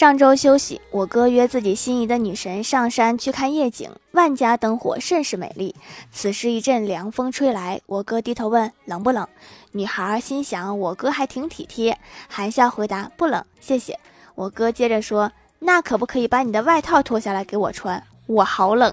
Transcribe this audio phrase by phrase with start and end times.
[0.00, 5.76] 上周休息，我哥约自己心仪的女神上山去看夜景，万家灯火甚是美丽。
[6.10, 9.28] 此时一阵凉风吹来，我哥低头问冷不冷，
[9.72, 11.98] 女孩心想：「我哥还挺体贴，
[12.30, 14.00] 含笑回答：「不冷，谢谢。」
[14.34, 18.02] 我哥接着说：「那可不可以把你的外套脱下来给我穿？
[18.24, 18.90] 我好冷。」